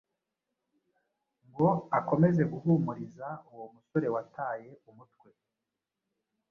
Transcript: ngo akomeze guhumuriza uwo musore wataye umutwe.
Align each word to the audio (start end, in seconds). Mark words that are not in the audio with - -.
ngo 1.49 1.67
akomeze 1.99 2.41
guhumuriza 2.51 3.27
uwo 3.51 3.65
musore 3.73 4.07
wataye 4.15 4.69
umutwe. 4.89 5.29